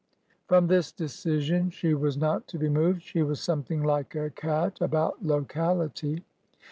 From 0.47 0.65
this 0.65 0.91
decision 0.91 1.69
she 1.69 1.93
was 1.93 2.17
not 2.17 2.47
to 2.47 2.57
be 2.57 2.69
moved. 2.69 3.03
She 3.03 3.21
was 3.21 3.39
something 3.39 3.83
like 3.83 4.15
a 4.15 4.31
cat 4.31 4.81
about 4.81 5.23
locality. 5.23 6.25